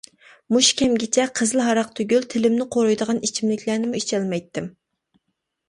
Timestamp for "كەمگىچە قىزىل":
0.79-1.61